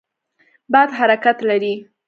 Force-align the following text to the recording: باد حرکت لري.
باد 0.71 0.89
حرکت 0.99 1.37
لري. 1.49 1.73